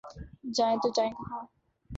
جائیں 0.55 0.77
تو 0.83 0.89
جائیں 0.95 1.11
کہاں؟ 1.11 1.45